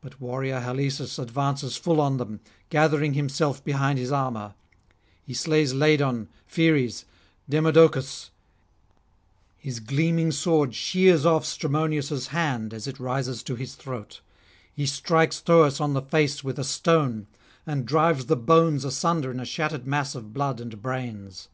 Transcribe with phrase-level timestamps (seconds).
[0.00, 4.54] But warrior Halesus advances full on them, gathering himself behind his armour;
[5.26, 7.04] he slays Ladon, Pheres,
[7.50, 8.30] Demodocus;
[9.58, 14.22] his gleaming sword shears off Strymonius' hand as it rises to his throat;
[14.72, 17.26] he strikes Thoas on the face with a stone,
[17.66, 21.48] and drives the bones asunder in a shattered mass of blood and brains.